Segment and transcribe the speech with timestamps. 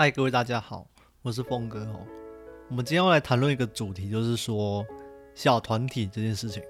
[0.00, 0.86] 嗨，各位大家好，
[1.20, 2.06] 我是峰哥哦。
[2.70, 4.82] 我们今天要来谈论一个主题，就是说
[5.34, 6.62] 小团体这件事情。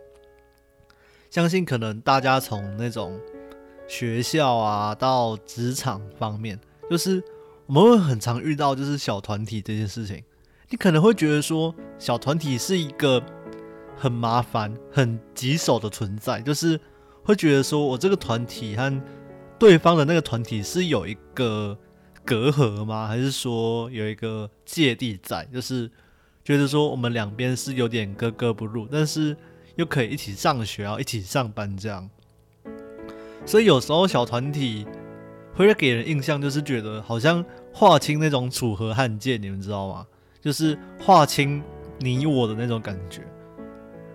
[1.30, 3.16] 相信可能大家从那种
[3.86, 6.58] 学校啊到职场方面，
[6.90, 7.22] 就是
[7.66, 10.20] 我们会很常遇到，就是小团体这件事情。
[10.68, 13.22] 你可能会觉得说，小团体是一个
[13.96, 16.80] 很麻烦、很棘手的存在，就是
[17.22, 19.00] 会觉得说我这个团体和
[19.56, 21.78] 对方的那个团体是有一个。
[22.30, 23.08] 隔阂吗？
[23.08, 25.44] 还是说有一个芥蒂在？
[25.52, 25.90] 就是
[26.44, 29.36] 觉得说我们两边是有点格格不入，但是
[29.74, 32.08] 又可以一起上学啊，一起上班这样。
[33.44, 34.86] 所以有时候小团体
[35.54, 40.06] 会给人印象就是觉得好像划清那种楚河汉界，你们知道吗？
[40.40, 41.60] 就是划清
[41.98, 43.22] 你我的那种感觉。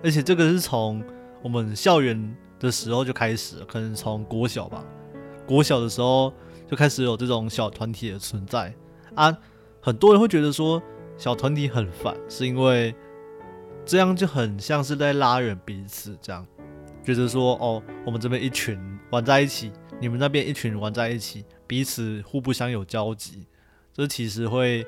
[0.02, 1.04] 而且这个是从
[1.42, 4.82] 我们校园的时候就开始，可能从国小吧，
[5.46, 6.32] 国小的时候。
[6.68, 8.74] 就开始有这种小团体的存在
[9.14, 9.38] 啊，
[9.82, 10.82] 很多人会觉得说
[11.18, 12.94] 小团体很烦，是因为
[13.86, 16.46] 这样就很像是在拉远彼此，这样
[17.04, 18.80] 觉得说哦，我们这边一群
[19.12, 23.46] 玩在一起，你们那边一群玩在一起，彼此互不相有交集，
[23.94, 24.86] 这其实会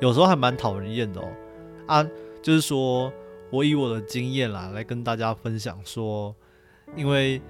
[0.00, 1.28] 有时候还蛮讨人厌的哦
[1.86, 2.08] 啊，
[2.40, 3.12] 就是说
[3.50, 6.34] 我以我的经验啦来跟大家分享说，
[6.96, 7.42] 因为。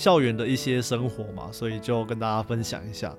[0.00, 3.14] 校园的一些生活嘛，所以就跟大家分享一下。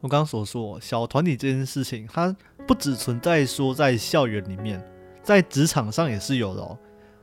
[0.00, 2.34] 我刚刚所说小团体这件事情，它
[2.66, 4.84] 不只存在说在校园里面，
[5.22, 6.76] 在职场上也是有的哦。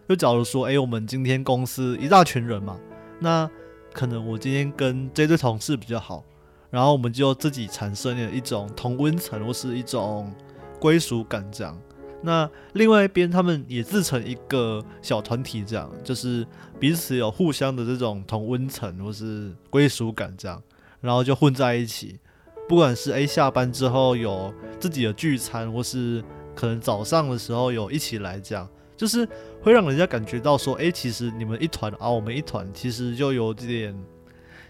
[0.08, 2.80] 就假如说，哎，我们今天公司一大群人嘛，
[3.20, 3.50] 那
[3.92, 6.24] 可能我今天跟这对同事比较好，
[6.70, 10.34] 然后我们就自己产生了一种同温层或是一种
[10.80, 11.78] 归属感这样。
[12.22, 16.46] 那另外一边，他们也自成一个小团体，这样就是
[16.80, 20.62] 彼此有互相的这种同温层或是归属感，这样，
[21.00, 22.20] 然后就混在一起。
[22.68, 26.24] 不管是诶下班之后有自己的聚餐，或是
[26.56, 28.68] 可能早上的时候有一起来，这样
[28.98, 29.26] 就是
[29.62, 33.96] 会让人家感觉到说，诶，其实你们一团啊，我们一团，其实就有点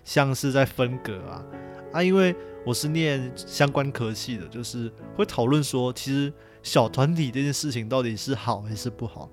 [0.03, 1.43] 像是在分隔啊
[1.93, 6.31] 啊，因为我是念相关科系的，就是会讨论说，其实。
[6.67, 9.29] 小团体这件事情到底是好还是不好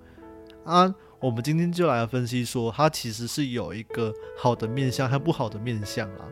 [0.65, 0.95] 啊？
[1.19, 6.29] 我们今天就来分析说，它其实是有一个好的面相和不好的面相啊。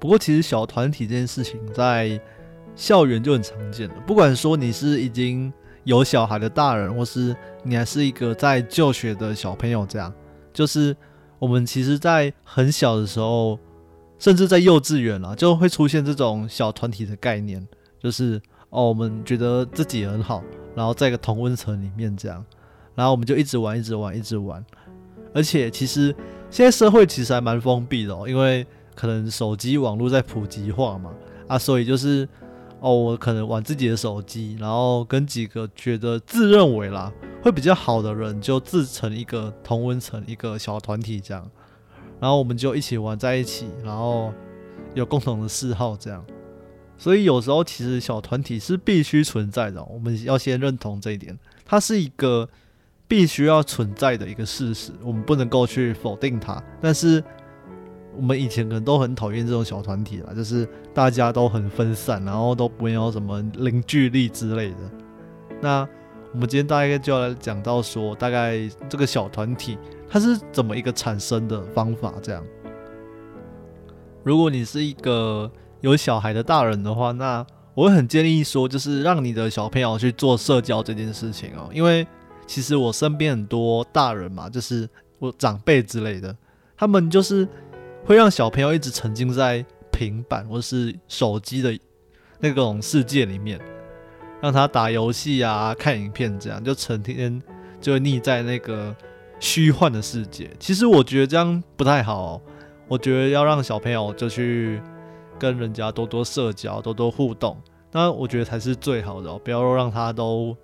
[0.00, 2.20] 不过，其实小团体这件事情在
[2.74, 3.94] 校园就很常见了。
[4.04, 5.52] 不管说你是已经
[5.84, 10.12] 有小孩的大人，或是你还是一个在就学的小朋友，这样
[10.52, 10.96] 就是
[11.38, 13.56] 我们其实，在很小的时候，
[14.18, 17.64] 甚至在幼稚园啊，就会出现这种小团体的概念，
[18.00, 18.42] 就是。
[18.72, 20.42] 哦，我们觉得自己很好，
[20.74, 22.42] 然后在一个同温层里面这样，
[22.94, 24.64] 然后我们就一直玩，一直玩，一直玩。
[25.34, 26.14] 而且其实
[26.50, 31.12] 现在社会其实还蛮封闭的，因为可能手机网络在普及化嘛，
[31.48, 32.26] 啊，所以就是
[32.80, 37.12] 哦，我可能玩自己的手机，然后跟几个觉得自认为啦
[37.42, 41.46] 会比较好的人就自成一个同温层，一个小团体这样，
[42.18, 44.32] 然后我们就一起玩在一起，然后
[44.94, 46.24] 有共同的嗜好这样。
[46.98, 52.48] 所以有时候其实小团体是必须存在的，我们要先认同这一点，它是一个
[53.08, 56.62] 必须要存在的一个事实，我们不能够去否定它。
[56.80, 57.22] 但是
[58.14, 64.76] 我们以前可能都很讨厌这种小团体啦，就是大家都很分散，然后都没有什么凝聚力之类的。
[65.60, 65.88] 那
[66.32, 69.76] 我们今天大概就要讲到说，大概这个小团体
[70.08, 72.14] 它是怎么一个产生的方法？
[72.22, 72.44] 这样，
[74.22, 75.50] 如果你是一个。
[75.82, 77.44] 有小孩的大人的话，那
[77.74, 81.68] 我会很建议说，就是让你的小朋友去做社交这件事情哦。
[81.72, 82.06] 因为
[82.46, 84.88] 其实我身边很多大人嘛，就是
[85.18, 86.34] 我长辈之类的，
[86.76, 87.46] 他们就是
[88.04, 91.76] 会让小朋友一直沉浸在平板或是手机的
[92.38, 93.60] 那种世界里面，
[94.40, 97.42] 让他打游戏啊、看影片这样，就成天
[97.80, 98.94] 就腻在那个
[99.40, 100.48] 虚幻的世界。
[100.60, 102.40] 其实我觉得这样不太好，
[102.86, 104.80] 我觉得要让小朋友就去。
[105.42, 107.60] 跟人家多多社交，多多互动，
[107.90, 109.40] 那我觉得才是最好的哦。
[109.42, 110.56] 不要让他都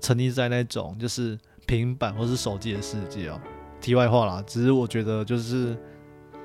[0.00, 1.38] 沉溺在那种就是
[1.68, 3.40] 平板或是手机的世界哦。
[3.80, 5.78] 题外话啦，只是我觉得就是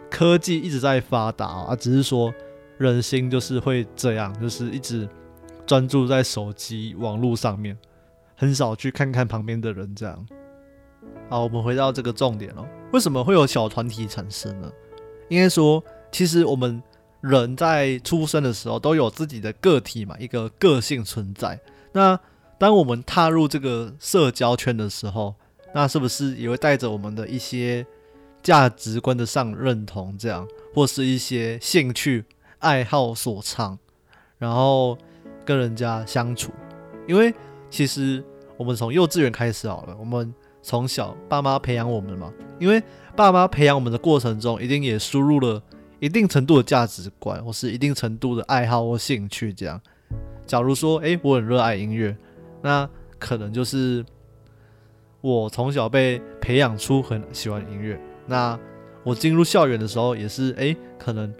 [0.08, 2.32] 科技一直在发达啊，只是说
[2.78, 5.10] 人心就是会这样，就是一直
[5.66, 7.76] 专注在手机网络上面，
[8.36, 10.24] 很少去看看旁边的人这样。
[11.28, 14.72] 好，我们回到这个重点哦，为什么会有小团体产生呢？
[15.30, 16.80] 应该说，其实我们。
[17.24, 21.58] 人在出生的时候都有自己的个体嘛，一个个性存在。
[21.94, 22.20] 那
[22.58, 25.34] 当我们踏入这个社交圈的时候，
[25.74, 27.86] 那是不是也会带着我们的一些
[28.42, 32.26] 价值观的上认同，这样或是一些兴趣
[32.60, 33.80] 爱好所长，
[34.38, 34.98] 然后
[35.46, 36.52] 跟人家相处。
[37.08, 37.34] 因为
[37.70, 38.22] 其实
[38.58, 42.34] 我们从幼稚园开始好了，我们从小爸妈培养我们嘛。
[42.60, 42.84] 因为
[43.16, 45.62] 爸妈培养我们的过程中，一定也输入了
[46.04, 49.54] 一定程度的价值观，或是一定程度的爱好或兴趣。
[49.54, 49.80] 这样，
[50.46, 52.14] 假如说，诶，我很热爱音乐，
[52.62, 54.04] 那可能就是
[55.22, 57.98] 我从小被培养出很喜欢音乐。
[58.28, 58.60] 那
[59.06, 61.34] 我进入校园的时候，也是，诶，可能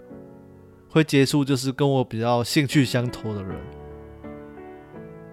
[0.88, 3.54] 会接触就是跟我比较兴趣相投的人。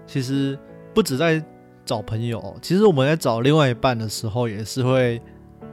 [0.06, 0.60] 其实
[0.94, 1.42] 不止在
[1.86, 5.22] 找朋友，其实我们在找另外一半的时候，也是会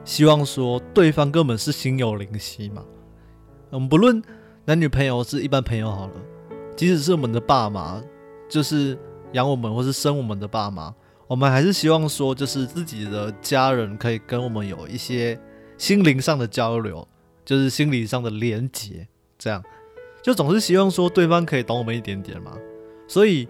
[0.05, 2.85] 希望说对方根本是心有灵犀嘛。
[3.71, 4.23] 我们不论
[4.65, 6.15] 男女朋友是一般朋友好了，
[6.77, 8.03] 即使是我们的爸妈，
[8.49, 8.99] 就是
[9.33, 10.95] 养我们或是生我们的爸妈，
[11.27, 15.39] 我们还是希望说，就是自己的家人可以跟我们有一些
[15.77, 17.07] 心灵上的交流，
[17.45, 19.07] 就是心理上的连结，
[19.39, 19.63] 这样
[20.23, 22.57] 就总是希望说对方可以懂我们一点点嘛。
[23.07, 23.49] 所以。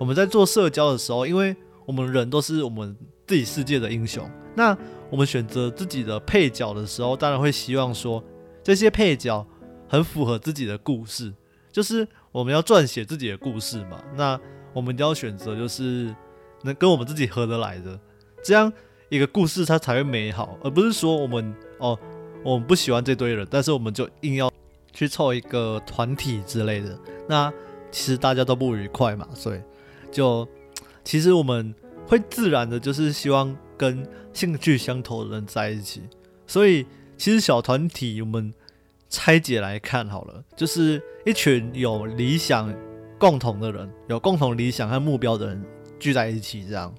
[0.00, 4.78] 我们在做社交的时候，因为我们人都是我们自己世界的英雄，那
[5.10, 8.22] 我们选择自己的配角的时候，当然会希望说
[8.62, 9.44] 这些配角
[9.88, 11.32] 很符合自己的故事，
[11.72, 14.02] 就是我们要撰写自己的故事嘛。
[14.14, 14.38] 那
[14.72, 16.14] 我们一定要选择就是
[16.62, 17.98] 能跟我们自己合得来的，
[18.44, 18.72] 这样
[19.08, 21.98] 一个故事它才会美好，而不是说我们哦
[22.44, 24.52] 我们不喜欢这堆人，但是我们就硬要
[24.92, 26.98] 去凑一个团体之类的，
[27.28, 27.52] 那
[27.90, 29.60] 其实大家都不愉快嘛，所以。
[30.10, 30.48] 就
[31.04, 31.74] 其实我们
[32.06, 36.02] 会自然的，就是希望跟兴趣相投的人在一起。
[36.46, 36.86] 所以
[37.18, 38.52] 其实小团体我们
[39.08, 42.74] 拆解来看好了，就是一群有理想
[43.18, 45.64] 共同的人，有共同理想和目标的人
[45.98, 46.94] 聚在一起这样。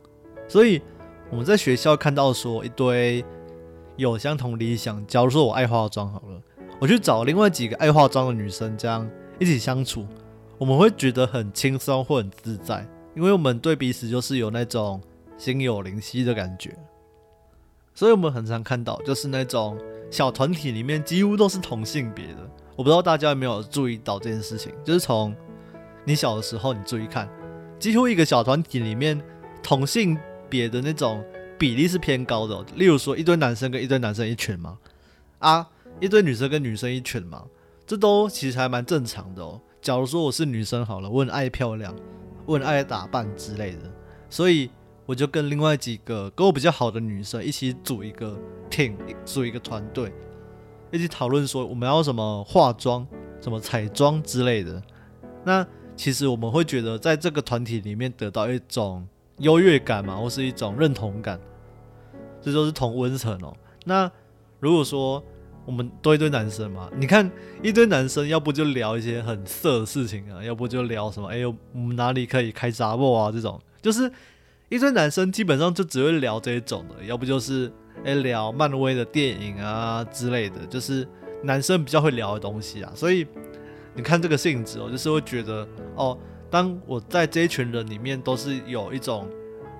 [0.47, 0.81] 所以
[1.29, 3.23] 我们在学校看到说一堆
[3.95, 6.41] 有相同理想，假如说我爱化妆好了，
[6.79, 10.07] 我去找另外几个爱化妆的女生，这样一起相处，
[10.57, 12.87] 我们会觉得很轻松或很自在。
[13.15, 15.01] 因为我们对彼此就是有那种
[15.37, 16.75] 心有灵犀的感觉，
[17.93, 19.77] 所以我们很常看到就是那种
[20.09, 22.49] 小团体里面几乎都是同性别的。
[22.75, 25.35] 我不知道大家有没有注意到这件事情，就是从
[26.05, 27.29] 你小的时候，你注意看，
[27.77, 29.21] 几乎一个小团体里面
[29.61, 30.17] 同性
[30.49, 31.23] 别的那种
[31.57, 32.63] 比例是偏高的。
[32.75, 34.77] 例如说一堆男生跟一堆男生一群嘛，
[35.39, 35.67] 啊，
[35.99, 37.43] 一堆女生跟女生一群嘛，
[37.85, 39.59] 这都其实还蛮正常的哦。
[39.81, 41.95] 假如说我是女生好了，我很爱漂亮。
[42.45, 43.81] 我很爱打扮之类的，
[44.27, 44.71] 所以
[45.09, 48.37] 我就跟另外几个跟我比较好的女生一起组一个
[48.69, 48.93] team，
[49.25, 50.13] 组一个团队，
[50.91, 53.07] 一起讨论说我们要什么化妆、
[53.41, 54.79] 什么彩妆之类的。
[55.43, 55.65] 那
[55.95, 59.03] 其实我们会觉得在这个团体里面得到一种
[59.39, 61.39] 优越感嘛，或是一种认同感，
[62.39, 63.51] 这都是同温层哦。
[63.85, 64.11] 那
[64.59, 65.23] 如果说
[65.65, 67.27] 我们多一堆男生嘛，你看
[67.63, 73.31] 一堆男生，要不就聊一些很色的事情啊，要不就聊什么，哎呦，我们哪里可以开杂货啊？
[73.31, 74.11] 这种就是
[74.69, 77.71] 一堆男生基本上就只会聊这一种的，要不就是
[78.05, 81.07] 哎聊漫威的电影啊之类的，就是
[81.43, 82.91] 男生比较会聊的东西啊。
[82.95, 83.25] 所以
[83.93, 86.17] 你看这个性质哦，就是会觉得哦，
[86.49, 89.27] 当我在这一群人里面都是有一种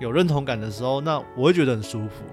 [0.00, 2.24] 有认同感的时候，那我会觉得很舒服。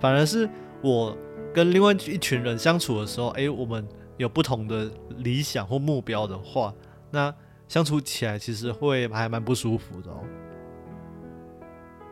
[0.00, 0.48] 反而是
[0.82, 1.16] 我。
[1.54, 3.84] 跟另外一群人相处的时候，诶，我们
[4.18, 6.72] 有不同的理想或目标的话，
[7.10, 7.34] 那
[7.66, 10.20] 相处起来其实会还蛮不舒服的哦。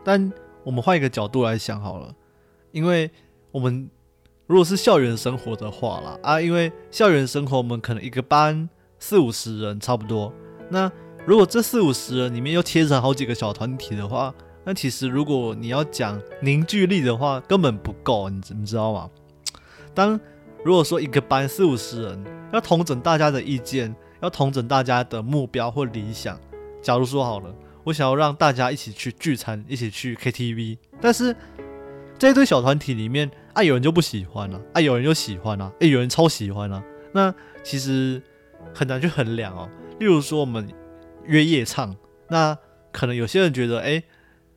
[0.07, 0.31] 但
[0.63, 2.15] 我们换一个角度来想好了，
[2.71, 3.11] 因为
[3.51, 3.89] 我们
[4.45, 10.31] 如果是校园生活的话啦，啊，因为校园生活我们可能一个班四五十人差不多，
[10.69, 10.89] 那
[11.25, 14.33] 如果这四五十人里面又切成好几个小团体的话，
[14.63, 19.09] 那其实如果你要讲凝聚力的话，根本不够，你你知道吗？
[19.93, 20.17] 当
[20.63, 22.23] 如果说一个班四五十人
[22.53, 26.39] 要统整大家的意见，要统整大家的目标或理想，
[26.81, 27.53] 假如说好了，
[27.87, 31.33] 我想要让大家一起去聚餐，一起去 KTV，但是
[32.19, 38.21] 这一堆小团体里面啊，有人就不喜欢了，啊，有人就喜欢了，诶，有人超喜欢了，那其实
[38.75, 39.69] 很难去衡量哦。
[40.01, 40.67] 例如说我们
[41.23, 41.95] 约夜唱，
[42.27, 42.57] 那
[42.91, 44.03] 可能有些人觉得，诶，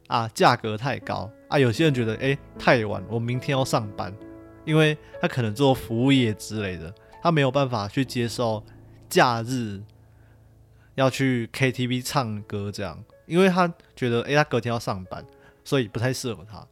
[0.08, 4.12] 啊，价格太高啊，有些人觉得，诶，太晚，我明天要上班。
[4.64, 8.64] 因为他可能做服务业之类的，他没有办法去接受
[9.08, 9.80] 假日
[10.96, 15.24] 要去 KTV 唱歌这样，因为他觉得，诶，他隔天要上班，
[15.64, 16.66] 所以不太适合他。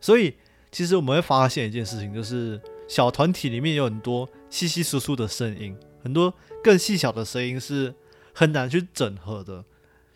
[0.00, 0.34] 所以
[0.70, 7.94] 其实我们会发现一件事情，就是小团体里面有很多稀稀疏疏的声音，很多更细小的声音是
[8.34, 9.64] 很难去整合的。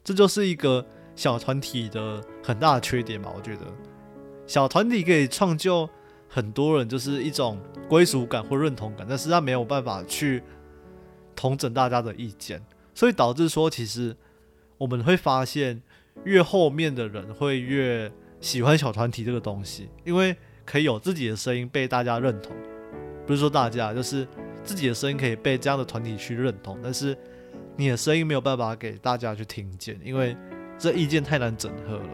[0.02, 3.32] 这就是一个小团体的很大的缺点吧？
[3.34, 3.62] 我觉得
[4.46, 5.88] 小团体可以创就。
[6.28, 10.42] 很多人就是一种归属感或认同感，但是他没有办法去
[11.36, 12.60] 统整大家的意见，
[12.94, 14.14] 所以导致说，其实
[14.78, 15.82] 我们会发现，
[16.24, 22.54] 越后面的人会越喜欢小团体这个东西，因为可以有自己的声音被大家认同。
[23.26, 24.26] 不是说大家，就是
[24.62, 27.16] 自己的声音可以被这样的团体去认同，但是
[27.76, 30.36] 你的声音没有办法给大家去听见，因为
[30.78, 32.10] 这意见太难整合了。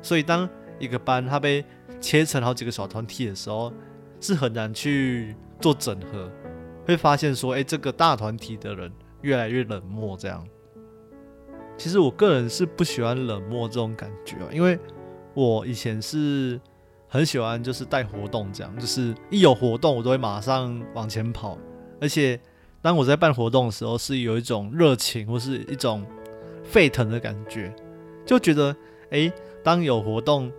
[0.00, 1.64] 所以当一个班它被
[2.00, 3.72] 切成好几个小团体的时候，
[4.20, 6.30] 是很难去做整合。
[6.86, 8.90] 会发现说，哎，这个大团体的人
[9.20, 10.16] 越来越冷漠。
[10.16, 10.46] 这样，
[11.78, 14.78] 其实我个人是不喜欢冷漠这种感觉，因为
[15.32, 16.60] 我以前是
[17.06, 21.56] 很喜欢就是带活动，这样就是一有活动我都会马上往前跑，
[22.00, 22.38] 而且
[22.82, 26.04] 当我在办活动的时候，是有一种热情或是一种
[26.64, 27.72] 沸腾的感觉，
[28.26, 28.76] 就觉得，
[29.10, 29.32] 哎，
[29.62, 30.52] 当有活动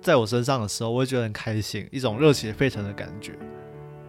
[0.00, 3.32] 在我身上的时候，我会觉得很开心，一种热血沸腾的感觉。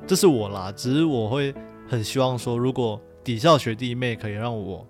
[0.06, 1.54] 这是我啦，只是我会
[1.88, 4.86] 很希望说，如果底校学弟妹可以让我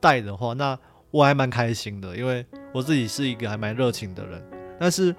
[0.00, 0.78] 带的话，那
[1.10, 4.42] 我还蛮开心的，因为我自己是一个还蛮热情的人。
[4.78, 5.14] 但是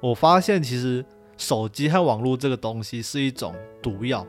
[0.00, 1.04] 我发现，其实
[1.36, 4.26] 手机和网络这个东西是一种毒药。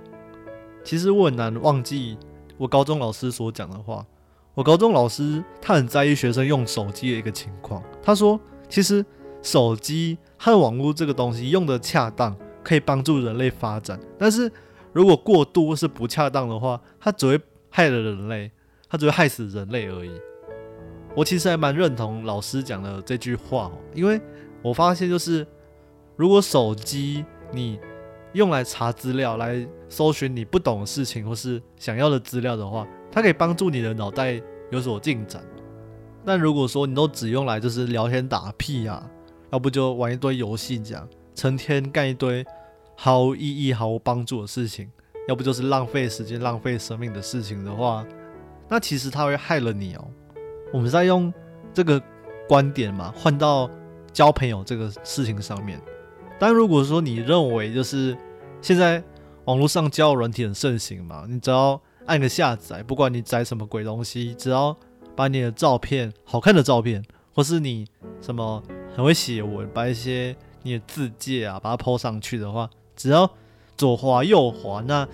[0.84, 2.18] 其实我很难忘记
[2.58, 4.06] 我高中老师所讲的话。
[4.54, 7.82] 我高中老师他很在意学生用手机的一个情况。
[8.02, 8.40] 他说，
[8.70, 9.04] 其实
[9.42, 12.36] 手机和网络这个东西用的恰当。
[12.66, 14.50] 可以帮助人类发展，但是
[14.94, 17.38] 如果过度或是不恰当的话，它只会
[17.70, 18.50] 害了人类，
[18.88, 20.12] 它只会害死人类而已。
[21.16, 24.20] 我其实还蛮认同老师讲的这句话，因为
[24.62, 25.46] 我发现就是，
[26.16, 27.80] 如果手机你
[28.34, 34.42] 用来查资料、来搜寻你不懂的事情或是想要的资料的话，它可以帮助你的脑袋
[34.72, 35.44] 有所进展。
[36.26, 39.08] 但如果说你都只用来就是聊天打屁啊，
[39.52, 41.08] 要不就玩一堆游戏这样。
[41.36, 42.46] 成天干一堆
[42.96, 44.90] 毫无意义、毫无帮助的事情，
[45.28, 48.06] 要不就是浪费时间、浪费生命的事情的话，
[48.68, 50.08] 那其实它会害了你哦。
[50.74, 51.32] 我们在用
[51.72, 52.02] 这个
[52.50, 53.70] 观点嘛，换到
[54.12, 55.80] 交朋友这个事情上面。
[56.40, 58.18] 但如果说你认为就是
[58.60, 59.02] 现在
[59.46, 64.76] 网络上交友软体很盛行嘛，你只要按个下载，不管你载什么鬼东西，只要
[65.16, 67.04] 把你的照片、好看的照片，
[67.36, 67.86] 或是你
[68.20, 68.62] 什么
[68.96, 73.30] 很会写文，把一些你的字界啊，把它抛上去的话，只要
[73.78, 75.08] 左滑右滑，那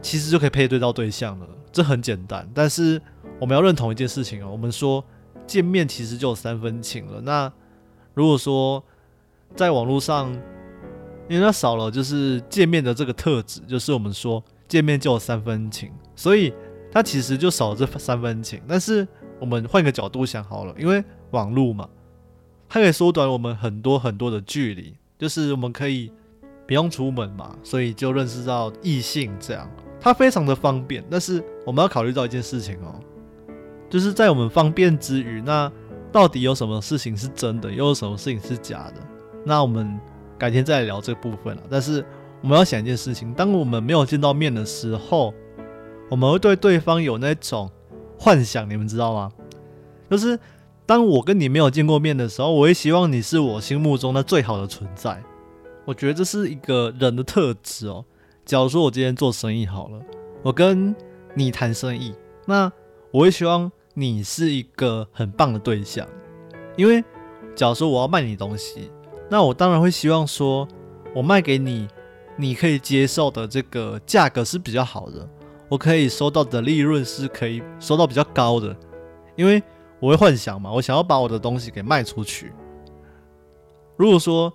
[0.00, 1.46] 其实就可以配对到对象了。
[1.72, 3.00] 这很简单，但是
[3.40, 4.50] 我们要认同一件事情哦。
[4.50, 5.04] 我们说
[5.46, 7.20] 见面其实就有三分情了。
[7.22, 7.50] 那
[8.14, 8.82] 如果说
[9.56, 10.30] 在网络上，
[11.28, 16.52] 因为它少了就是见面的这个特质，就是我们说见面就有三分情，所以
[16.92, 18.60] 它其实就少了这三分情。
[18.68, 19.08] 但是
[19.40, 21.88] 我们换个角度想好了，因为网络嘛。
[22.72, 26.12] 它可以缩短我们很多很多的距离，就是我们可以
[26.68, 29.68] 不用出门嘛，所以就认识到异性这样，
[30.00, 31.04] 它非常的方便。
[31.10, 32.94] 但是我们要考虑到一件事情哦，
[33.90, 35.70] 就是在我们方便之余，那
[36.10, 39.02] 到底有什么事情是真的，又有什么事情是假的？
[39.44, 40.00] 那我们
[40.38, 41.62] 改天再聊这部分了。
[41.68, 42.02] 但是
[42.40, 45.34] 我们要想一件事情，当我们没有见到面的时候，
[46.08, 47.70] 我们会对对方有那种
[48.18, 49.30] 幻想，你们知道吗？
[50.08, 50.38] 就是。
[50.86, 55.22] 当我跟你没有见过面的时候，我会希望你是我心目中的最好的存在。
[55.84, 58.04] 我觉得这是一个人的特质哦。
[58.44, 60.00] 假如说我今天做生意好了，
[60.42, 60.92] 我跟
[61.32, 62.12] 你谈生意，
[62.44, 62.72] 那
[63.12, 63.70] 我会希望
[64.00, 66.06] 你是一个很棒的对象。
[66.76, 67.04] 因为
[67.54, 68.90] 假如说我要卖你东西，
[69.28, 70.66] 那我当然会希望说，
[71.14, 71.86] 我卖给你，
[72.36, 75.28] 你可以接受的这个价格是比较好的，
[75.68, 78.74] 我可以收到的利润是可以收到比较高的，
[79.36, 79.62] 因为。
[80.02, 82.54] 我会幻想嘛，我想要把我的东西给卖出去。
[83.98, 84.50] 如果说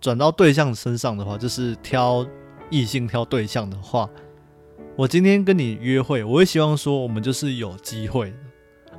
[0.00, 2.26] 转到对象身上的话，就是挑
[2.68, 4.10] 异性挑对象的话，
[4.96, 8.34] 我今天跟你约会，我会希望说我们就是有机会，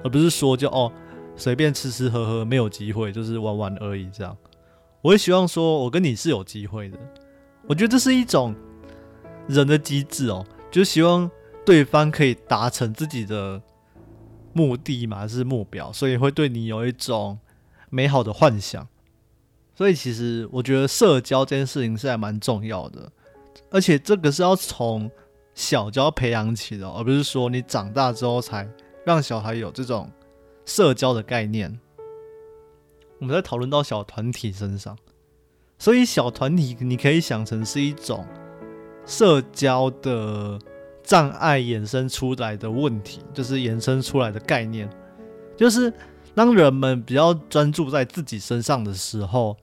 [0.03, 0.91] 而不是说就哦
[1.35, 4.35] 随便吃吃喝喝没有机会，就是玩玩而已这样。
[5.01, 6.97] 我会希望说我跟你是有机会的。
[7.67, 8.55] 我觉得这是一种
[9.47, 11.29] 人的机制哦，就希望
[11.65, 13.61] 对方可以达成自己的。
[14.51, 17.37] 目的嘛是目标，所以会对你有一种
[17.91, 18.85] 美好的幻想。
[19.75, 23.09] 所以其实我觉得社交这件事情是还蛮重要的，
[23.69, 25.09] 而且这个是要从
[25.53, 28.67] 小就要培养起的，而不是说你长大之后才
[29.09, 30.11] 让小孩有这种
[30.65, 31.79] 社交的概念。
[33.19, 34.97] 我们在讨论到小团体身上，
[35.77, 38.25] 所以小团体你可以想成是一种
[39.05, 40.59] 社交的。
[41.01, 44.87] 障碍衍生出来的问题，就是衍生出来的概念，
[45.57, 45.91] 就是
[46.35, 49.57] 当人们比较专注在自己身上的时候，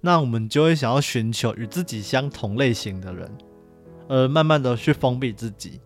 [0.00, 3.30] 那我们就会想要寻求与自己相同类型的人，
[4.08, 5.80] 而慢慢的去封闭自己。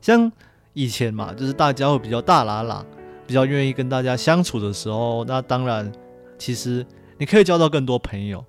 [0.00, 0.30] 像
[0.76, 2.84] 以前嘛，就是大家会比较大喇喇，
[3.26, 5.90] 比较愿意跟大家相处的时候，那当然，
[6.36, 6.84] 其实
[7.16, 8.44] 你可以交到更多朋友。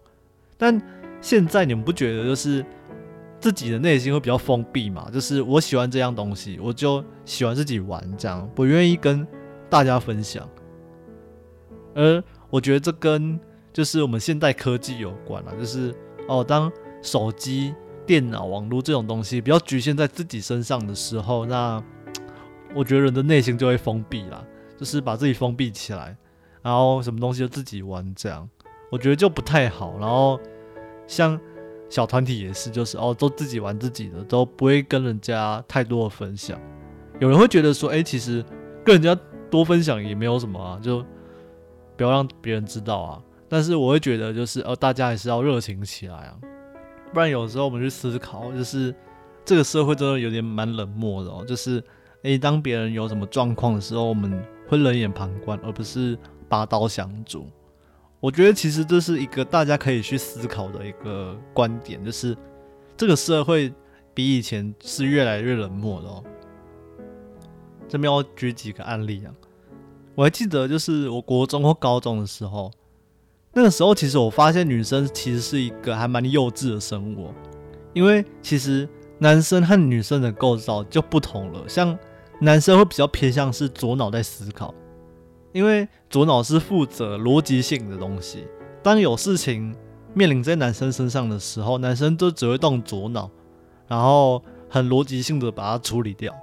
[0.58, 0.78] 但
[1.22, 2.66] 现在你们不觉得就是
[3.40, 5.10] 自己的内心会比较封闭嘛？
[5.10, 9.26] 就是我喜欢这样东西，我就喜欢自己玩，这样不愿意跟
[9.70, 10.46] 大家分享。
[11.96, 13.40] 而我觉得这跟
[13.72, 15.96] 就是我们现代科技有关了，就是
[16.28, 16.70] 哦，当
[17.02, 17.74] 手机、
[18.06, 21.82] 电脑、网络这种东西比较局限在自己身上的时候，那
[22.76, 24.44] 我觉得人的内心就会封闭啦，
[24.78, 26.16] 就是把自己封闭起来，
[26.62, 28.48] 然后什么东西就自己玩，这样
[28.92, 29.98] 我觉得就不太好。
[30.00, 30.40] 然后
[31.08, 31.40] 像
[31.90, 36.60] 小团体也是，就是哦，都自己玩自己的，都不会跟人家太多的分享。
[37.20, 38.44] 有人会觉得说，哎，其实
[38.86, 39.20] 跟人家
[39.50, 41.04] 多分享也没有什么啊，就
[41.96, 43.24] 不要让别人知道啊。
[43.50, 46.36] 但是我会觉得，就是呃，大家还是要热情起来啊，
[47.14, 48.94] 不然有时候我们去思考，就是
[49.46, 51.46] 这个社会真的有点蛮冷漠的哦。
[51.48, 51.82] 就是
[52.28, 56.20] 诶，当别人有什么状况的时候，我们会冷眼旁观，而不是
[56.50, 57.48] 拔刀相助。
[58.20, 62.36] 我觉得其实这是一个大家可以去思考的一个观点，就是
[62.98, 63.74] 这个社会
[64.14, 66.24] 比以前是越来越冷漠的。
[67.88, 69.32] 这边要举几个案例啊，
[70.14, 72.70] 我还记得，就是我国中或高中的时候。
[73.54, 77.34] 那个时候，其实我发现女生其实是一个还蛮幼稚的生物，
[77.94, 78.88] 因为其实
[79.20, 81.64] 男生和女生的构造就不同了。
[81.70, 81.98] 像
[82.40, 84.74] 男生会比较偏向是左脑在思考，
[85.54, 88.46] 因为左脑是负责逻辑性的东西。
[88.84, 89.76] 当有事情
[90.14, 93.30] 面临在男生身上的时候，男生就只会动左脑，
[93.88, 96.34] 然后很逻辑性的把它处理掉。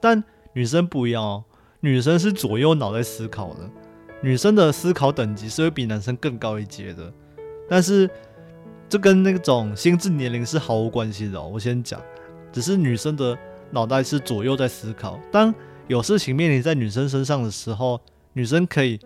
[0.00, 1.44] 但女生不一样哦，
[1.80, 3.70] 女生是左右脑在思考的。
[4.22, 7.12] 女生的思考等级是会比男生更高一阶的，
[7.68, 8.08] 但是
[8.88, 11.40] 这跟那种心智年龄是毫无关系的。
[11.40, 12.00] 我先讲，
[12.50, 13.38] 只是女生的
[13.74, 15.18] 脑袋是左右在思考。
[15.32, 15.52] 当
[15.88, 18.00] 有事情面临在女生身上的时候，
[18.32, 18.98] 女生可以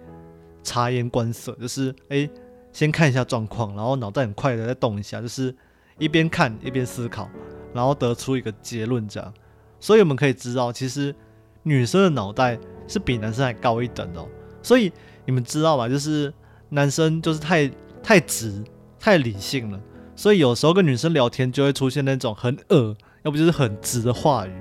[0.62, 2.28] 察言观色，就是诶，
[2.70, 5.52] 先看一下状况，然后脑袋很快的再动一下，就是
[5.98, 7.28] 一边看一边思考，
[7.72, 9.32] 然后得出一个结论这样。
[9.80, 11.14] 所以我们可以知道，其实
[11.62, 14.24] 女生的脑袋是比男生还高一等的。
[14.62, 14.92] 所以
[15.24, 15.88] 你们知道吧？
[15.88, 16.32] 就是
[16.68, 17.70] 男生就是太
[18.02, 18.62] 太直、
[19.00, 19.80] 太理性了，
[20.14, 22.94] 所以有时候跟女生聊天就会出现那种很恶，
[23.28, 24.52] 要不就是很直的话语，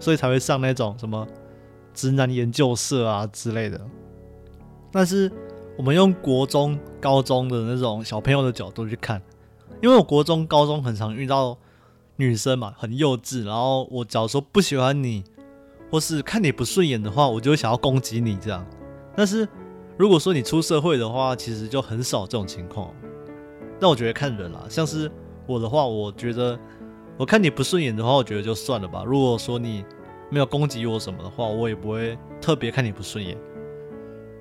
[0.00, 1.28] 所以才会上那种什么
[1.92, 3.78] 直男研究社啊之类的。
[4.90, 5.30] 但是
[5.76, 9.20] 我们用国中、高中的那种小朋友的角度去看，
[9.82, 11.58] 因为我国中、高中很常遇到
[12.16, 15.22] 女生嘛，很幼稚，然后我假如说不喜欢你，
[15.90, 18.64] 或是看你不顺眼的话，我就会想要攻击你这样。
[19.14, 19.46] 但是，
[19.98, 22.90] 如果说你出社会的话，其实就很少这种情况。
[23.78, 25.12] 那我觉得看人啦，像是
[25.46, 26.58] 我的话，我觉得
[27.16, 29.04] 我看你不顺眼的话，我觉得就算了吧。
[29.04, 29.84] 如果说你
[30.30, 33.36] 没有攻击我什么的话，我也不会特别看你不顺眼。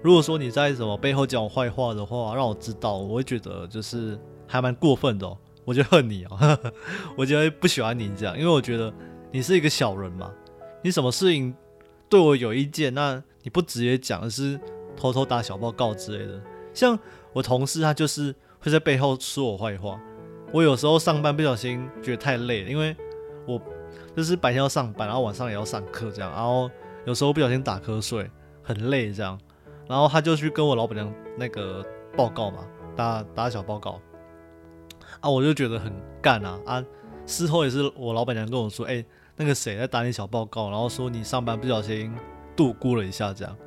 [0.01, 5.37] 如果说你在什么背后讲我坏话的话，让我知道，我会觉得就是还蛮过分的。
[5.65, 6.59] 我就恨你哦，
[7.15, 8.93] 我就会不喜欢你这样，因为我觉得
[9.31, 10.29] 你是一个小人嘛，
[10.83, 11.55] 你什么事情
[12.09, 13.23] 对我有意见，那。
[13.45, 14.57] 你不直接讲，而是
[14.95, 16.41] 偷偷打小报告之类的。
[16.73, 16.97] 像
[17.33, 19.99] 我同事，他就是会在背后说我坏话。
[20.53, 22.95] 我有时候上班不小心觉得太累了，因为
[23.45, 23.59] 我
[24.15, 26.69] 就是白天要上班，然后晚上也要上课这样，然后
[27.05, 28.29] 有时候不小心打瞌睡，
[28.61, 29.37] 很累这样。
[29.89, 31.83] 然后他就去跟我老板娘那个
[32.15, 33.99] 报告嘛，打打小报告。
[35.19, 36.85] 啊，我就觉得很干啊啊！
[37.25, 39.03] 事后也是我老板娘跟我说，哎，
[39.35, 42.13] 那个谁在打你小报告，然后说你上班不小心。
[42.55, 43.57] 度估了一下，这样，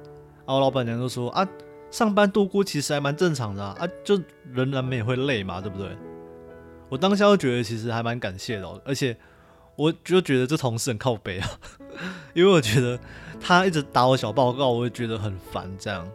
[0.47, 1.45] 然后老板娘就说：“啊，
[1.91, 4.17] 上班度估其实还蛮正常的啊，就
[4.53, 5.89] 人难免会累嘛，对不对？”
[6.89, 9.17] 我当下就觉得其实还蛮感谢的，而且
[9.77, 11.49] 我就觉得这同事很靠背啊，
[12.35, 12.99] 因为我觉得
[13.41, 15.71] 他一直打我小报告，我会觉得很烦。
[15.79, 16.09] 这样，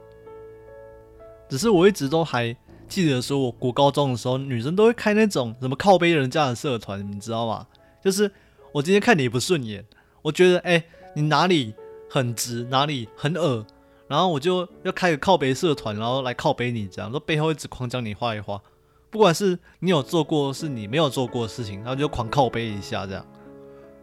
[1.50, 2.56] 只是我一直都还
[2.88, 7.68] 记得说，我国高中的时候，女生都会开那种什么靠背人家的社团，你知道吗？
[8.04, 8.32] 就是
[8.72, 9.86] 我今天看你不顺眼，
[10.22, 10.84] 我觉得哎，
[11.16, 11.74] 你哪里？
[12.14, 13.66] 很直，哪里很恶，
[14.10, 18.62] 然后我就要开个靠背社团，然后来靠背你，这样说背后一直狂讲你画一画，
[19.12, 23.24] 不管是你有做过，是你没有做过的事情，然后就狂靠背一下，这样，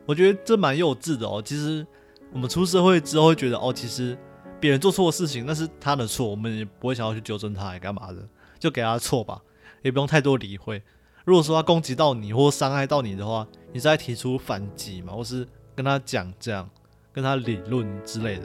[0.06, 1.42] 我觉得这蛮幼稚的哦。
[1.44, 1.84] 其实
[2.32, 4.16] 我们出社会之后会觉得，哦，其实
[4.60, 9.42] 别人做错事情那是他的错，我们也不会想要去纠正他，干嘛的，就给他错吧，
[9.82, 10.80] 也不用太多理会。
[11.24, 16.68] 如果说他攻击到你或伤害到你的话，你再提出反击嘛，或是跟他讲这样。
[17.10, 18.44] 跟他理论之类的，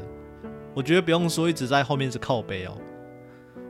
[0.74, 2.76] 我觉得不用说一直在后面是靠背哦。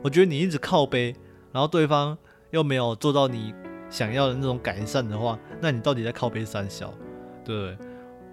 [0.02, 1.14] 我觉得你一直靠背，
[1.52, 2.16] 然后对方
[2.54, 3.52] 又没有做到你
[3.90, 6.94] 想要的那种改善的话，那你到底在靠背三小？
[7.44, 7.76] 对？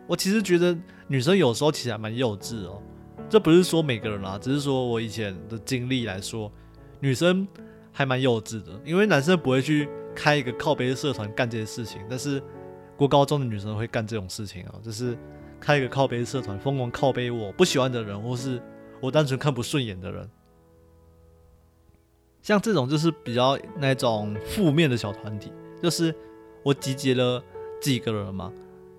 [0.07, 2.79] 我其实觉得女生有时候其实还蛮幼稚哦。
[3.27, 6.51] 这不是说每个人啦，只是说我以前的经历来说，
[6.99, 7.47] 女生
[7.91, 12.39] 还蛮幼稚的，因为男生不会去开一个靠背社团干这些事情，但是
[12.95, 15.17] 过高中的女生会干这种事情啊，就是
[15.59, 18.61] 开一个靠背社团，疯狂靠背我不喜欢的人，或是
[18.99, 20.29] 我单纯看不顺眼的人。
[22.41, 25.51] 像这种就是比较那种负面的小团体，
[25.81, 26.13] 就是
[26.63, 27.43] 我集结了
[27.81, 28.51] 几个人嘛，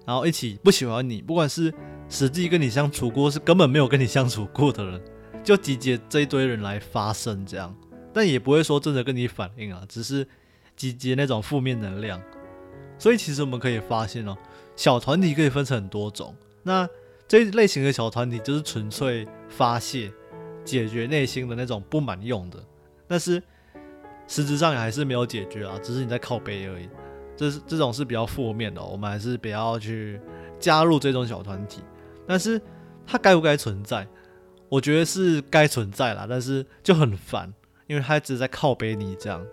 [0.07, 1.73] 然后一起不喜欢你，不管是
[2.09, 5.01] 实际跟你相处过，是根本没有跟你相处过的人，
[5.43, 7.75] 就集结这一堆人来发声这样，
[8.13, 10.27] 但也不会说真的跟你反应啊，只是
[10.77, 12.21] 集结那种负面能量。
[12.99, 14.37] 所以其实我们可以发现哦，
[14.77, 16.89] 小团体可以分成很多种，那
[17.27, 20.13] 这一类型的小团体就是纯粹发泄、
[20.65, 22.63] 解决内心的那种不满用的。
[23.13, 23.43] 但是
[24.27, 26.89] 实质上也还是没有解决啊，只是你在靠背而已。
[27.37, 30.19] 这是这种是比较负面的，我们还是不要去
[30.59, 31.83] 加入这种小团体。
[32.27, 32.59] 但是
[33.07, 34.09] 它该不该存在？
[34.71, 37.53] 我觉得是该存在啦，但是就很烦，
[37.87, 39.45] 因为它只是在靠背你这样。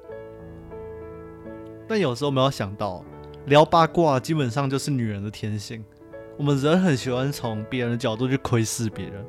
[1.85, 3.03] 但有时候我们要想到，
[3.47, 5.83] 聊八卦基本上就是女人的天性。
[6.37, 9.25] 我们人很喜欢从别人的角度去窥视别人，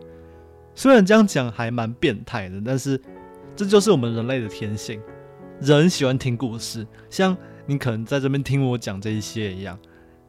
[0.77, 3.01] 虽然这样讲还蛮变态的，但是。
[3.61, 4.99] 这就是我们人类的天性，
[5.61, 9.79] 人喜欢听故事，像你可能在这边听我讲这一些一样，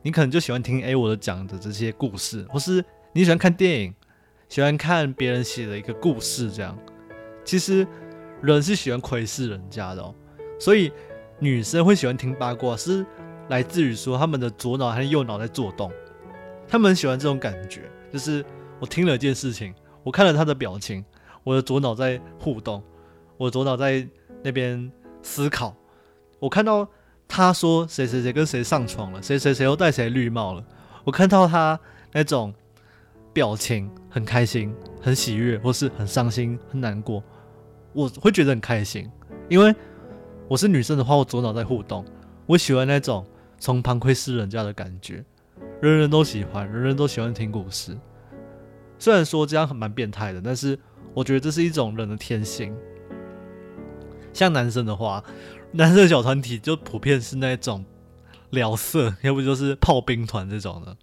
[0.02, 3.96] 你可能就喜欢听 A 我的讲的这些故事，或是你喜欢看电影，
[4.50, 6.78] 喜欢看别人写的一个故事这样。
[7.46, 7.88] 其实
[8.42, 10.14] 人是喜欢窥视人家的，哦，
[10.60, 10.92] 所以
[11.40, 13.06] 女生会喜欢听八卦，是
[13.48, 15.90] 来自于说他们的左脑和右脑在做动，
[16.68, 18.44] 他们喜欢这种感觉，就是
[18.78, 21.02] 我听了一件事情，我看了他的表情，
[21.46, 22.84] 我的左脑在互动。
[23.42, 24.08] 我左脑在
[24.44, 24.92] 那边
[25.24, 25.76] 思考，
[26.38, 26.88] 我看到
[27.28, 30.64] 他说谁谁谁跟谁上床了，谁谁谁又戴谁绿帽了。
[31.04, 31.80] 我看到他
[32.12, 32.54] 那种
[33.34, 37.24] 表情很开心、很喜悦，或是很伤心、很难过，
[37.94, 39.10] 我会觉得很开心，
[39.50, 39.74] 因为
[40.48, 42.06] 我是女生的话，我左脑在互动，
[42.46, 43.26] 我喜欢那种
[43.58, 45.26] 从旁窥视人家的感觉。
[45.82, 47.98] 人人都喜欢，人人都喜欢听故事。
[49.00, 50.78] 虽然说这样很蛮变态的，但是
[51.16, 52.72] 我觉得这是一种人的天性。
[54.34, 55.24] 像男生的话，
[55.74, 57.84] 男生小团体就普遍是那种
[58.50, 60.96] 聊色， 要不就是炮兵团这种的。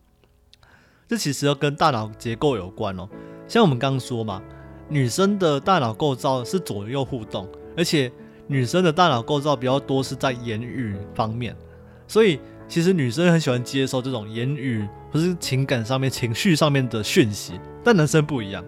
[1.07, 3.09] 这其实要跟大脑结构有关哦。
[3.47, 4.43] 像我们刚刚说嘛，
[4.88, 8.12] 女生的大脑构造是左右互动，而且
[8.47, 11.57] 女生的大脑构造比较多是在言语方面，
[12.07, 12.38] 所以
[12.69, 18.62] 其实女生很喜欢接受这种言语或是情感上面、情绪上面的讯息，但男生不一样，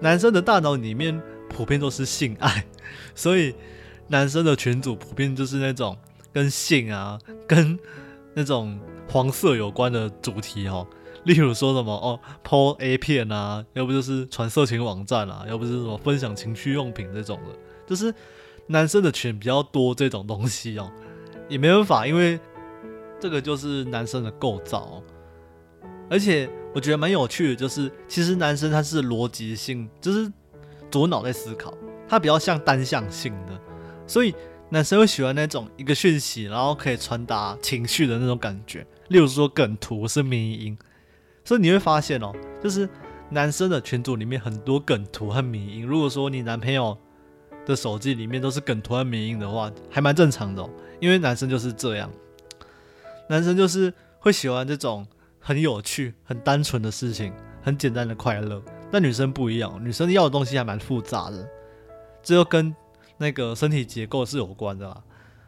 [0.00, 1.22] 男生的大脑里面。
[1.48, 2.64] 普遍都是性爱，
[3.14, 3.54] 所以
[4.08, 5.96] 男生的群组普遍就是那种
[6.32, 7.78] 跟性啊、跟
[8.34, 8.78] 那种
[9.08, 10.86] 黄色有关的主题哦。
[11.24, 18.14] 例如说什么哦，抛 A 片啊，要不就是传色情网站啊，要不是什么分享情趣用品这种的，就是
[18.68, 20.88] 男生的群比较多这种东西哦。
[21.48, 22.38] 也没办法，因为
[23.18, 25.02] 这个就是男生的构造。
[26.08, 30.30] 而且我觉得蛮有趣的，就是其实男生他是逻辑性，就是。
[30.90, 31.72] 左脑在思考，
[32.08, 33.60] 它比较像单向性的，
[34.06, 34.34] 所以
[34.68, 38.86] 男生会喜欢那种一个讯息，然后可以传达情绪的那种感觉。
[39.08, 40.76] 例如说梗图是迷音，
[41.44, 42.88] 所以你会发现哦，就是
[43.30, 45.86] 男生的群组里面很多梗图和迷音。
[45.86, 46.96] 如果说你男朋友
[47.64, 50.68] 的手机里面都是梗图和迷音的话，还蛮正常的，
[51.00, 52.10] 因为男生就是这样，
[53.28, 55.06] 男生就是会喜欢这种
[55.38, 58.60] 很有趣、很单纯的事情，很简单的快乐。
[58.90, 61.48] 但女生不一样，女生要的东西还蛮复杂的，
[62.22, 62.74] 这又跟
[63.18, 65.02] 那个身体结构是有关的啦。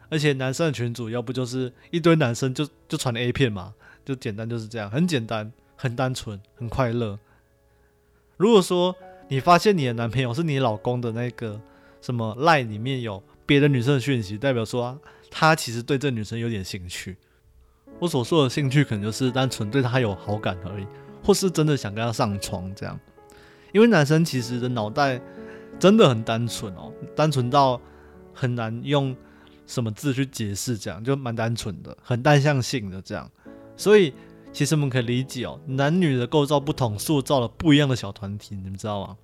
[0.09, 3.73] 而且男生的群主要不就是一堆男生就就传 A 片嘛，
[4.03, 7.19] 就简单就是这样，很简单，很单纯，很快乐。
[8.37, 8.95] 如果说
[9.27, 11.61] 你发现你的男朋友是你老公的那个
[12.01, 14.99] 什么赖里面有别的女生的讯息，代表说
[15.29, 17.15] 他其实对这女生有点兴趣。
[17.99, 20.87] 我所说的兴趣可能就是单纯对他有好感而已，
[21.23, 22.99] 或是真的想跟他上床这样。
[23.71, 25.19] 因为男生其实的脑袋
[25.79, 27.79] 真的很单纯哦，单纯到
[28.33, 29.15] 很难用
[29.65, 33.29] 什么字去解释，这样就蛮单纯的，很单向性的这样。
[33.77, 34.13] 所以
[34.51, 39.17] 其实我们可以理解哦，男女的构造不同，塑造了不一样的小团体，你们知道吗？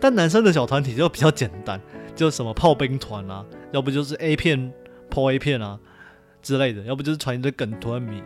[0.00, 1.80] 但男生的小团体就比较简单，
[2.14, 4.72] 就什么炮兵团啊，要不就是 A 片、
[5.10, 5.78] 破 A 片啊
[6.40, 8.22] 之类的，要不就是传一堆梗图和名。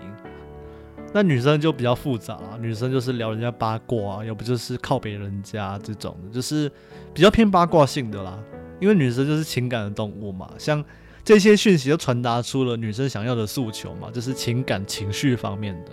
[1.13, 6.71] 那女生就比较复杂，女生就是聊人家八卦啊，要不就是靠别人家这种的，就是
[7.13, 8.39] 比较偏八卦性的啦。
[8.79, 10.83] 因为女生就是情感的动物嘛，像
[11.23, 15.93] 这些讯息就传达出了女生想要的诉求嘛，就是情感情绪方面的。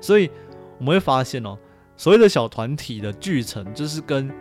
[0.00, 0.30] 所以
[0.78, 1.58] 我们会发现哦，
[1.96, 4.32] 所谓的小团体的聚成，就是跟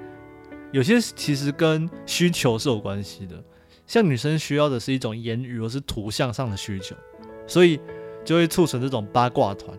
[0.72, 3.36] 有些其实跟需求是有关系的。
[3.86, 6.96] 像女生需要的是一种言语或是图像上的需求，
[7.46, 7.80] 所以
[8.24, 9.78] 就会促成这种八卦团；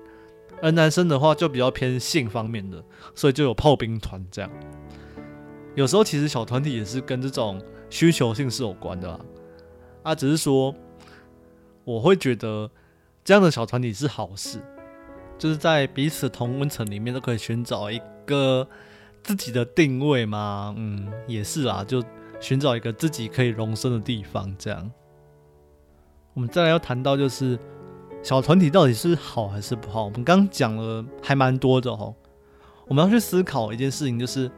[0.65, 2.83] 而男生的话就比较偏性方面的，
[3.15, 4.51] 所以就有炮兵团这样。
[5.75, 9.21] 有时候其实小团体也是跟这种需求性是有关的啊，
[10.05, 10.75] 啊，只是说
[11.85, 12.71] 我会觉得
[13.23, 14.59] 这样的小团体是好事，
[15.37, 18.67] 就是在彼此同温层里面都可以寻找一个
[19.23, 22.03] 自己的定位嘛，嗯，也是啦，就。
[22.41, 24.91] 寻找一个自己可以容身的地方，这样。
[26.35, 27.59] 我们再来要谈到就是
[28.25, 30.07] 小团体到底是好还是不好？
[30.07, 32.15] 我们刚讲了还蛮多的哦。
[32.89, 34.51] 我们要去思考一件事情，就是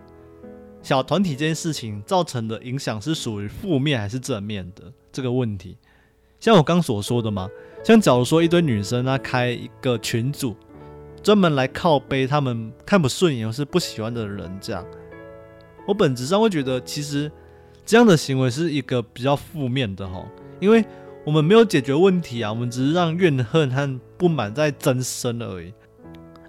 [0.82, 5.76] 小团体这件事情造成的影响是属于负面还是正面的这个问题。
[6.38, 7.48] 像我刚所说的嘛，
[7.82, 10.54] 像假如说一堆女生她开一个群组，
[11.20, 14.86] 专门来靠背他们看不顺眼或是不喜欢的人，这样，
[15.88, 17.28] 我本质上会觉得其实。
[17.84, 20.20] 这样的行为是一个比较负面的哈，
[20.58, 20.84] 因为
[21.26, 25.74] 我们没有解决问题啊，我们只是让怨恨和不满在增生而已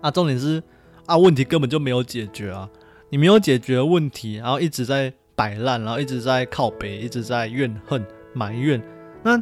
[0.02, 0.12] 啊。
[0.12, 0.62] 重点是
[1.08, 2.70] 啊，问题根本就没有解决啊，
[3.10, 8.80] 你没有解决问题，然后一直在摆烂，然后一直在靠北，一直在怨恨埋怨，
[9.24, 9.42] 那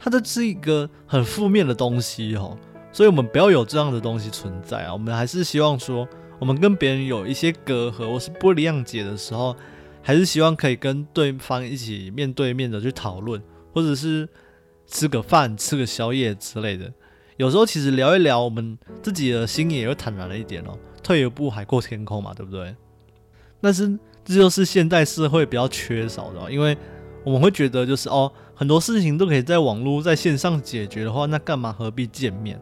[0.00, 2.58] 它这是一个很负面的东西哦。
[2.90, 6.08] 所以我们不要有这样的东西存在啊，我们还是希望说，
[6.40, 9.56] 我们跟别人有一些隔阂或是不谅解的时候。
[10.04, 13.40] 还是希望可以跟对方一起面对面的去讨论，
[13.72, 14.28] 或者是
[14.86, 16.92] 吃个饭、吃个宵夜之类的。
[17.36, 20.78] 有时候其实聊一聊，我们自己的心也会坦然了一点哦。
[21.02, 22.74] 退一步海阔天空嘛，对不对？
[23.60, 26.76] 但是这就是现代社会比较缺少的，因为
[27.24, 32.60] 我们会觉得就是哦，很多事情都可以在网络在线上解决的话，那干嘛何必见面？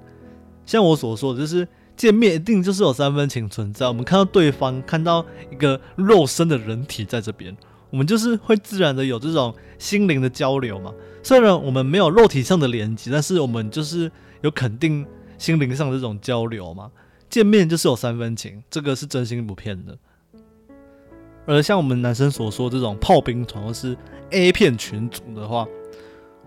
[0.65, 1.67] 像我所说的，就是。
[1.97, 3.87] 见面一定就是有三分情存在。
[3.87, 7.55] 我们看到对方，看到一个肉身的人体在这边，
[7.91, 10.93] 我们就是会自然的有这种心灵的交流嘛。
[11.23, 16.91] 虽然我们没有肉体上的连接，但是我们就是有肯定心灵上的这种交流嘛。
[17.29, 19.97] 见面就是有三分情，这个是真心不骗的。
[21.47, 23.97] 而像我们男生所说这种炮兵团或是
[24.31, 25.67] A 片群组的话，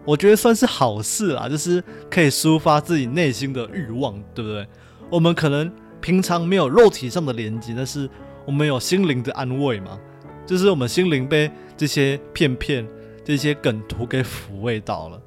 [0.05, 4.67] 我觉得算是好事啊，就是可以抒发自己内心的欲望，对不对？
[5.09, 8.09] 我们可能平常没有肉体上的连接，但是
[8.45, 9.99] 我们有心灵的安慰嘛？
[10.45, 12.87] 就是我们心灵被这些片片、
[13.23, 15.21] 这些梗图给抚慰到了。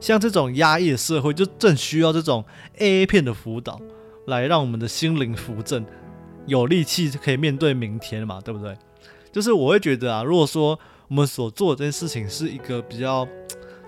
[0.00, 2.44] 像这种压抑的社会，就正需要这种
[2.78, 3.80] A A 片的辅导，
[4.26, 5.84] 来让我们的心灵扶正，
[6.46, 8.40] 有力气可以面对明天嘛？
[8.44, 8.76] 对不对？
[9.32, 13.26] 就是我会觉得啊，如果说我们所做的这件事情是一个比较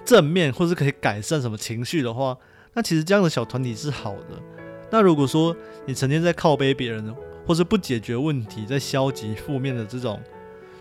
[0.05, 2.37] 正面，或是可以改善什么情绪的话，
[2.75, 4.43] 那其实这样的小团体是好的。
[4.91, 5.55] 那如果说
[5.87, 7.15] 你成天在靠背别人，
[7.47, 10.19] 或是不解决问题，在消极负面的这种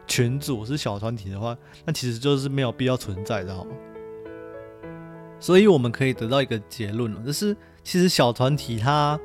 [0.08, 3.66] 群组是小团体的话，那其实就是没有必要存在的哈。
[5.40, 9.20] 所以我们可以得到一个结论了，就是其实小团体它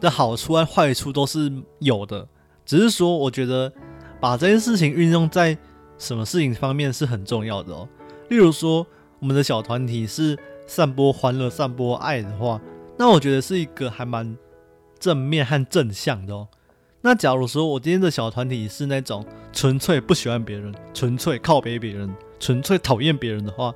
[0.00, 2.26] 的好处和坏处都是有的，
[2.64, 3.72] 只是说我觉得
[4.20, 5.56] 把这件事情运用在
[5.98, 7.88] 什么事情方面是很重要的哦。
[8.28, 8.84] 例如说，
[9.20, 12.60] 我们的小团体是散播欢乐、散播爱的话。
[12.98, 14.36] 那我觉得是一个还蛮
[14.98, 16.48] 正面和正向的哦。
[17.02, 23.74] 那假如说我今天的小团体是那种纯粹不喜欢别人、纯粹靠背别人、纯粹讨厌别人的话，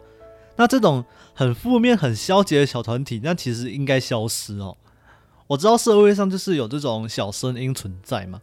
[0.56, 4.76] 那这种很负面、很消极的小团体，那其实应该消失哦。
[5.48, 8.40] 我知道社会上就是有这种小声音存在嘛，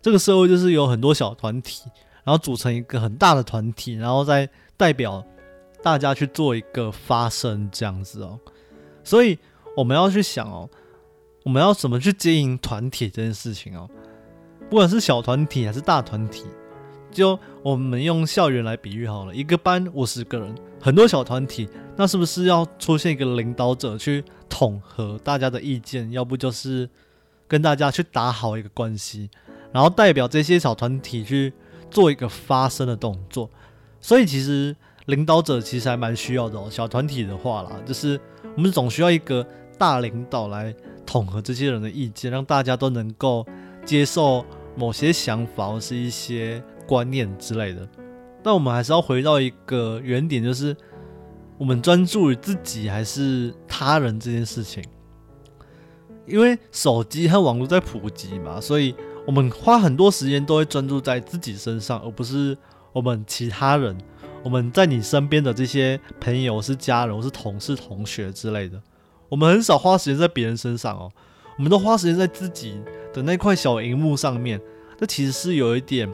[0.00, 1.82] 这个社会就是有很多小团体，
[2.24, 5.22] 然后组成一个很大的团体，然后再代表
[5.82, 8.40] 大家去做一个发声这样子哦，
[9.04, 9.38] 所以。
[9.76, 10.68] 我们要去想哦，
[11.42, 13.88] 我们要怎么去经营团体这件事情哦？
[14.68, 16.44] 不管是小团体还是大团体，
[17.10, 26.12] 就我们用校园来比喻好了，一个班五十个人，很多小团体，那是不是要出现一个领导者去统合大家的意见？
[26.12, 26.88] 要不就是
[27.48, 29.30] 跟大家去打好一个关系，
[29.72, 31.52] 然后代表这些小团体去
[31.90, 33.48] 做一个发声的动作。
[34.00, 34.76] 所以其实
[35.06, 36.68] 领导者其实还蛮需要的哦。
[36.70, 38.20] 小团体的话啦，就是
[38.54, 39.46] 我们总需要一个。
[39.80, 40.74] 大领导来
[41.10, 43.44] 统合这些人的意见，让大家都能够
[43.84, 44.46] 接受
[44.76, 47.84] 某些想法或是一些观念之类的。
[48.44, 50.76] 但我们还是要回到一个原点，就是
[51.58, 54.84] 我们专注于自己还是他人这件事情。
[56.26, 58.94] 因为手机和网络在普及嘛，所以
[59.26, 62.56] 我们花很多时间都会专注在自己身上，而不是
[62.92, 63.98] 我们其他人。
[64.44, 68.80] 我们在你身边的这些朋友、是家人、是同事、同学之类的。
[69.30, 71.10] 我们很少花时间在别人身上哦，
[71.56, 72.78] 我们都花时间在自己
[73.14, 74.60] 的那块小荧幕上面，
[74.98, 76.06] 这其实是有一点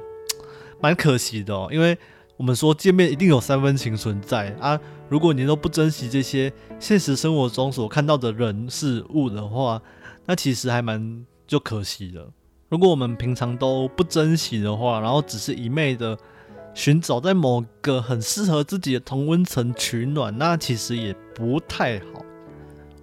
[0.80, 1.68] 蛮可惜的哦。
[1.72, 1.96] 因为
[2.36, 9.80] 我们说见面一定有三分情存在啊，如果你都不珍惜这些现实生活中所看到的人事物的话，
[10.26, 12.28] 那其实还蛮就可惜的。
[12.68, 16.18] 如果我们平常都不珍惜的话，然后只是一昧的
[16.74, 22.25] 寻找在某个很适合自己的同温层取暖，那其实也不太好。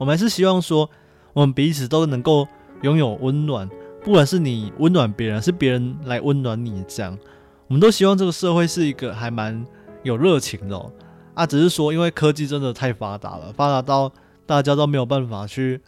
[0.03, 0.89] 我们还是希望说，
[1.31, 2.45] 我们彼此都能够
[2.81, 3.69] 拥有温暖，
[4.03, 7.17] 不管是你温暖别人，是别人来温暖你，这样，
[7.67, 9.65] 我们都希望这个社会是一个还蛮
[10.03, 10.91] 有热情的
[11.35, 11.45] 啊。
[11.45, 14.11] 只是说，因为科技真的太发达了，发达到
[14.45, 15.79] 大家都没有办法去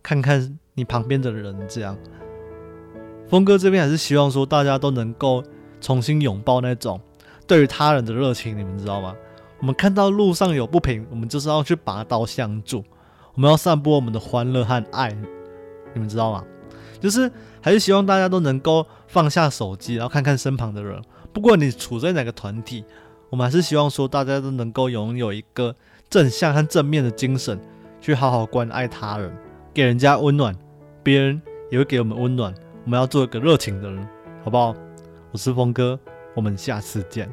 [0.00, 1.98] 看看你旁边的人，这样。
[3.28, 5.42] 峰哥这边还是希望说，大家都能够
[5.80, 7.00] 重新拥抱那种
[7.48, 9.12] 对于他人的热情，你们知道吗？
[9.58, 12.84] 我们看到路上有不平，我们就是要去拔刀相助。
[13.36, 15.14] 我们要散播我们的欢乐和爱，
[15.92, 16.42] 你们知道吗？
[16.98, 21.00] 就是还是希望大家都能够放下手机，然后看看身旁的人。
[21.34, 22.82] 不管你处在哪个团体，
[23.28, 25.76] 我们还是希望说大家都能够拥有一个
[26.08, 27.60] 正向和正面的精神，
[28.00, 29.30] 去好好关爱他人，
[29.74, 30.56] 给人家温暖，
[31.02, 32.54] 别人也会给我们温暖。
[32.84, 34.08] 我们要做一个热情的人，
[34.42, 34.74] 好不好？
[35.30, 36.00] 我是峰哥，
[36.34, 37.30] 我们下次见。